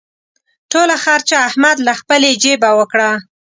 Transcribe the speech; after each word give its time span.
ټوله 0.71 0.95
خرچه 1.03 1.35
احمد 1.47 1.77
له 1.87 1.93
خپلې 1.99 2.29
جېبه 2.43 2.69
وکړه. 2.79 3.09